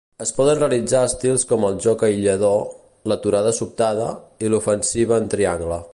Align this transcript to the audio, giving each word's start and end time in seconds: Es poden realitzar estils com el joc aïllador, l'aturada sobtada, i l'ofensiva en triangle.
Es 0.23 0.29
poden 0.35 0.59
realitzar 0.61 1.01
estils 1.09 1.45
com 1.51 1.67
el 1.69 1.77
joc 1.85 2.05
aïllador, 2.07 2.57
l'aturada 3.13 3.55
sobtada, 3.59 4.09
i 4.47 4.53
l'ofensiva 4.55 5.25
en 5.25 5.31
triangle. 5.37 5.83